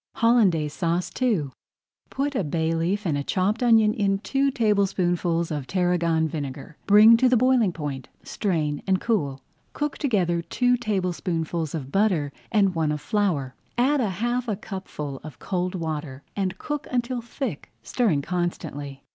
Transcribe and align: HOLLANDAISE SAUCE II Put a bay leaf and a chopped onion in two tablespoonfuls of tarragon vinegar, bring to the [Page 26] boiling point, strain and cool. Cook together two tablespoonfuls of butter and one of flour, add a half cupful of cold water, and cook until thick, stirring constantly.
HOLLANDAISE 0.15 0.73
SAUCE 0.73 1.11
II 1.21 1.49
Put 2.09 2.33
a 2.33 2.43
bay 2.43 2.73
leaf 2.73 3.05
and 3.05 3.15
a 3.15 3.23
chopped 3.23 3.61
onion 3.61 3.93
in 3.93 4.17
two 4.17 4.49
tablespoonfuls 4.49 5.51
of 5.51 5.67
tarragon 5.67 6.27
vinegar, 6.27 6.75
bring 6.87 7.17
to 7.17 7.29
the 7.29 7.37
[Page 7.37 7.39
26] 7.39 7.39
boiling 7.59 7.71
point, 7.71 8.07
strain 8.23 8.81
and 8.87 8.99
cool. 8.99 9.43
Cook 9.73 9.99
together 9.99 10.41
two 10.41 10.75
tablespoonfuls 10.75 11.75
of 11.75 11.91
butter 11.91 12.31
and 12.51 12.73
one 12.73 12.91
of 12.91 12.99
flour, 12.99 13.53
add 13.77 14.01
a 14.01 14.09
half 14.09 14.49
cupful 14.59 15.21
of 15.23 15.37
cold 15.37 15.75
water, 15.75 16.23
and 16.35 16.57
cook 16.57 16.87
until 16.89 17.21
thick, 17.21 17.69
stirring 17.83 18.23
constantly. 18.23 19.03